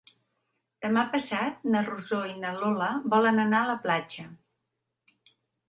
[0.85, 4.29] Demà passat na Rosó i na Lola volen anar a la platja.